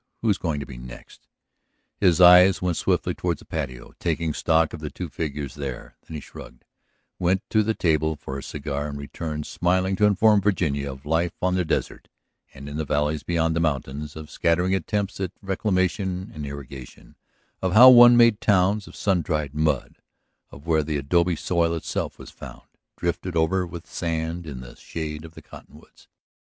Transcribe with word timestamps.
Who's 0.23 0.39
going 0.39 0.59
to 0.59 0.65
be 0.65 0.79
next?" 0.79 1.27
His 1.99 2.19
eyes 2.19 2.59
went 2.59 2.77
swiftly 2.77 3.13
toward 3.13 3.37
the 3.37 3.45
patio, 3.45 3.93
taking 3.99 4.33
stock 4.33 4.73
of 4.73 4.79
the 4.79 4.89
two 4.89 5.09
figures 5.09 5.53
there. 5.53 5.95
Then 6.01 6.15
he 6.15 6.19
shrugged, 6.21 6.65
went 7.19 7.47
to 7.51 7.61
the 7.61 7.75
table 7.75 8.15
for 8.15 8.35
a 8.35 8.41
cigar 8.41 8.87
and 8.87 8.97
returned 8.97 9.45
smiling 9.45 9.95
to 9.97 10.05
inform 10.07 10.41
Virginia 10.41 10.91
of 10.91 11.05
life 11.05 11.35
on 11.39 11.53
the 11.53 11.63
desert 11.63 12.07
and 12.51 12.67
in 12.67 12.77
the 12.77 12.83
valleys 12.83 13.21
beyond 13.21 13.55
the 13.55 13.59
mountains, 13.59 14.15
of 14.15 14.31
scattering 14.31 14.73
attempts 14.73 15.19
at 15.19 15.33
reclamation 15.39 16.31
and 16.33 16.47
irrigation, 16.47 17.15
of 17.61 17.73
how 17.73 17.91
one 17.91 18.17
made 18.17 18.41
towns 18.41 18.87
of 18.87 18.95
sun 18.95 19.21
dried 19.21 19.53
mud, 19.53 19.97
of 20.49 20.65
where 20.65 20.81
the 20.81 20.97
adobe 20.97 21.35
soil 21.35 21.75
itself 21.75 22.17
was 22.17 22.31
found, 22.31 22.63
drifted 22.97 23.35
over 23.35 23.67
with 23.67 23.85
sand 23.85 24.47
in 24.47 24.61
the 24.61 24.75
shade 24.75 25.23
of 25.23 25.35
the 25.35 25.43
cottonwoods. 25.43 26.07